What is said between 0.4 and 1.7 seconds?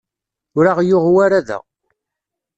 Ur aɣ-yuɣ wara da.